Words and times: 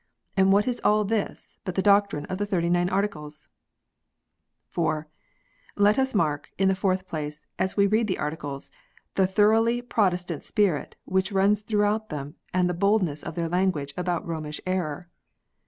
And 0.35 0.51
what 0.51 0.67
is 0.67 0.81
all 0.83 1.03
this 1.05 1.59
but 1.63 1.75
the 1.75 1.81
doctrine 1.83 2.25
of 2.25 2.39
the 2.39 2.45
Thirty 2.47 2.71
nine 2.71 2.89
Articles? 2.89 3.47
(4) 4.69 5.07
Let 5.75 5.99
us 5.99 6.15
mark, 6.15 6.49
in 6.57 6.69
the 6.69 6.73
fourth 6.73 7.05
place, 7.05 7.45
as 7.59 7.77
we 7.77 7.85
read 7.85 8.07
the 8.07 8.17
Articles, 8.17 8.71
the 9.13 9.27
thorouc/lily 9.27 9.83
Protestant 9.83 10.41
spirit 10.41 10.95
which 11.05 11.31
runs 11.31 11.61
throughout 11.61 12.09
them, 12.09 12.33
and 12.51 12.67
the 12.67 12.73
boldness 12.73 13.21
of 13.21 13.35
their 13.35 13.47
language 13.47 13.93
about 13.95 14.25
Romish 14.25 14.59
error. 14.65 15.07